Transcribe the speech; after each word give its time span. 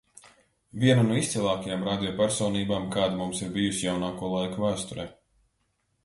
Viena 0.83 1.01
no 1.09 1.17
izcilākajām 1.23 1.83
radio 1.87 2.13
personībām, 2.21 2.87
kāda 2.95 3.19
mums 3.19 3.41
ir 3.47 3.51
bijusi 3.59 3.85
jaunāko 3.89 4.31
laiku 4.33 4.65
vēsturē. 4.65 5.05